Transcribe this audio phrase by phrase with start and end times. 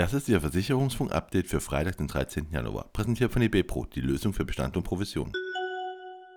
[0.00, 2.50] Das ist Ihr Versicherungsfunk-Update für Freitag, den 13.
[2.50, 2.88] Januar.
[2.90, 5.30] Präsentiert von eBepro, die Lösung für Bestand und Provision.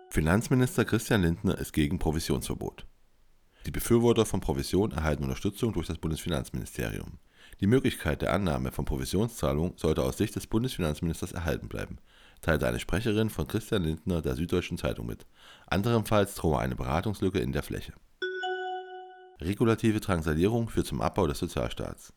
[0.09, 2.85] Finanzminister Christian Lindner ist gegen Provisionsverbot.
[3.65, 7.19] Die Befürworter von Provision erhalten Unterstützung durch das Bundesfinanzministerium.
[7.61, 11.99] Die Möglichkeit der Annahme von Provisionszahlungen sollte aus Sicht des Bundesfinanzministers erhalten bleiben,
[12.41, 15.25] teilte eine Sprecherin von Christian Lindner der Süddeutschen Zeitung mit.
[15.67, 17.93] Anderenfalls drohe eine Beratungslücke in der Fläche.
[19.39, 22.11] Regulative Drangsalierung führt zum Abbau des Sozialstaats.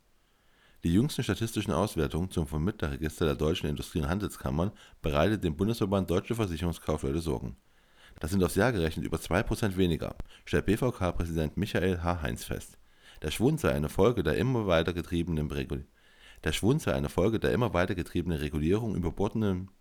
[0.86, 4.70] Die jüngsten statistischen Auswertungen zum Vermittlerregister der deutschen Industrie- und Handelskammern
[5.02, 7.56] bereitet dem Bundesverband Deutsche Versicherungskaufleute Sorgen.
[8.20, 12.22] Das sind aufs Jahr gerechnet über 2% weniger, stellt BVK-Präsident Michael H.
[12.22, 12.78] Heinz fest.
[13.20, 15.88] Der Schwund sei eine Folge der immer weiter getriebenen Regul
[16.44, 19.72] der Schwund sei eine Folge der immer weiter getriebenen Regulierung überbordenden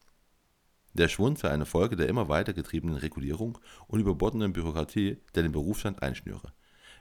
[0.95, 5.51] der Schwund sei eine Folge der immer weiter getriebenen Regulierung und überbordenden Bürokratie, der den
[5.51, 6.51] Berufsstand einschnüre.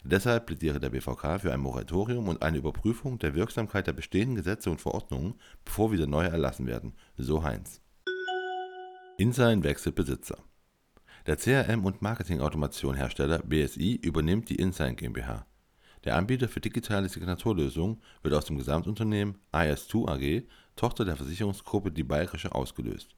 [0.07, 4.71] Deshalb plädiere der BVK für ein Moratorium und eine Überprüfung der Wirksamkeit der bestehenden Gesetze
[4.71, 5.35] und Verordnungen,
[5.65, 7.81] bevor wieder neue erlassen werden, so Heinz.
[9.17, 10.37] InSign wechselt Besitzer.
[11.27, 15.47] Der CRM- und Marketingautomation-Hersteller BSI übernimmt die InSign GmbH.
[16.05, 22.05] Der Anbieter für digitale Signaturlösungen wird aus dem Gesamtunternehmen IS2 AG, Tochter der Versicherungsgruppe Die
[22.05, 23.15] Bayerische, ausgelöst.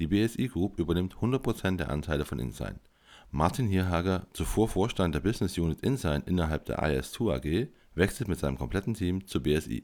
[0.00, 2.80] Die BSI Group übernimmt 100% der Anteile von InSign.
[3.30, 8.58] Martin Hierhager, zuvor Vorstand der Business Unit InSign innerhalb der IS2 AG, wechselt mit seinem
[8.58, 9.82] kompletten Team zur BSI.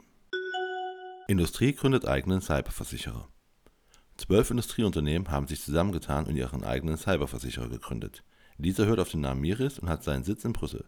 [1.29, 3.29] Industrie gründet eigenen Cyberversicherer.
[4.17, 8.23] Zwölf Industrieunternehmen haben sich zusammengetan und ihren eigenen Cyberversicherer gegründet.
[8.59, 10.85] Dieser hört auf den Namen Miris und hat seinen Sitz in Brüssel.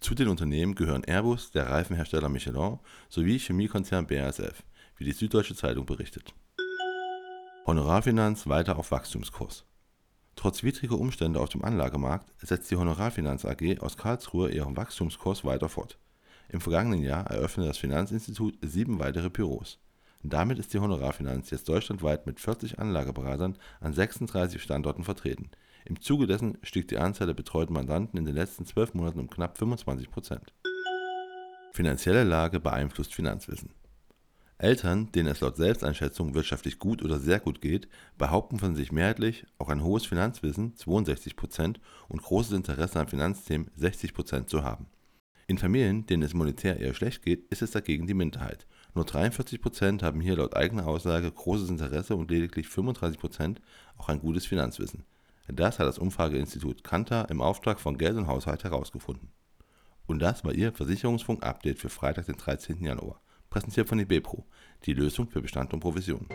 [0.00, 4.62] Zu den Unternehmen gehören Airbus, der Reifenhersteller Michelin sowie Chemiekonzern BASF,
[4.96, 6.34] wie die Süddeutsche Zeitung berichtet.
[7.66, 9.64] Honorarfinanz weiter auf Wachstumskurs.
[10.46, 15.68] Trotz widriger Umstände auf dem Anlagemarkt setzt die Honorarfinanz AG aus Karlsruhe ihren Wachstumskurs weiter
[15.68, 15.98] fort.
[16.48, 19.80] Im vergangenen Jahr eröffnete das Finanzinstitut sieben weitere Büros.
[20.22, 25.50] Damit ist die Honorarfinanz jetzt deutschlandweit mit 40 Anlageberatern an 36 Standorten vertreten.
[25.84, 29.28] Im Zuge dessen stieg die Anzahl der betreuten Mandanten in den letzten zwölf Monaten um
[29.28, 30.54] knapp 25 Prozent.
[31.72, 33.70] Finanzielle Lage beeinflusst Finanzwissen.
[34.58, 39.46] Eltern, denen es laut Selbsteinschätzung wirtschaftlich gut oder sehr gut geht, behaupten von sich mehrheitlich
[39.58, 41.78] auch ein hohes Finanzwissen 62 Prozent
[42.08, 44.86] und großes Interesse an Finanzthemen 60 Prozent zu haben.
[45.46, 48.66] In Familien, denen es monetär eher schlecht geht, ist es dagegen die Minderheit.
[48.94, 53.60] Nur 43 Prozent haben hier laut eigener Aussage großes Interesse und lediglich 35 Prozent
[53.98, 55.04] auch ein gutes Finanzwissen.
[55.48, 59.28] Das hat das Umfrageinstitut Kantar im Auftrag von Geld und Haushalt herausgefunden.
[60.06, 62.82] Und das war Ihr Versicherungsfunk-Update für Freitag, den 13.
[62.82, 63.20] Januar.
[63.50, 64.44] Präsentiert von eBepro,
[64.84, 66.28] die Lösung für Bestand und Provision.